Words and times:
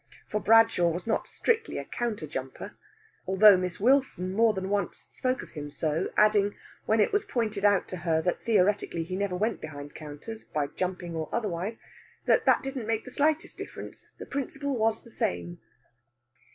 For 0.31 0.39
Bradshaw 0.41 0.89
was 0.89 1.05
not 1.05 1.27
strictly 1.27 1.77
a 1.77 1.85
counter 1.85 2.25
jumper, 2.25 2.75
although 3.27 3.55
Miss 3.55 3.79
Wilson 3.79 4.33
more 4.33 4.51
than 4.51 4.67
once 4.71 5.07
spoke 5.11 5.43
of 5.43 5.51
him 5.51 5.69
so, 5.69 6.07
adding, 6.17 6.55
when 6.87 6.99
it 6.99 7.13
was 7.13 7.23
pointed 7.23 7.63
out 7.63 7.87
to 7.89 7.97
her 7.97 8.19
that 8.23 8.41
theoretically 8.41 9.03
he 9.03 9.15
never 9.15 9.35
went 9.35 9.61
behind 9.61 9.93
counters, 9.93 10.43
by 10.43 10.65
jumping 10.65 11.13
or 11.15 11.29
otherwise, 11.31 11.79
that 12.25 12.45
that 12.45 12.63
didn't 12.63 12.87
make 12.87 13.05
the 13.05 13.11
slightest 13.11 13.59
difference: 13.59 14.07
the 14.17 14.25
principle 14.25 14.75
was 14.75 15.03
the 15.03 15.11
same. 15.11 15.59